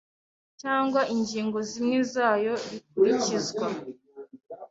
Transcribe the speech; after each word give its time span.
cyangwa 0.61 1.01
ingingo 1.13 1.57
zimwe 1.69 1.97
zayo 2.13 2.53
bikurikizwa 2.71 3.67